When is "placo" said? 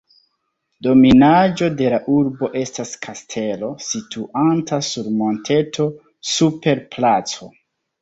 6.99-7.57